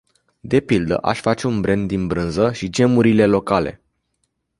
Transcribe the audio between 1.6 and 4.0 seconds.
brand din brânza și gemurile locale.